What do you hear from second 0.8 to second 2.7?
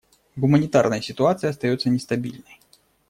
ситуация остается нестабильной.